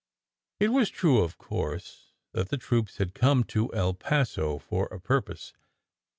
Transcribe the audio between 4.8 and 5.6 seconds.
a purpose.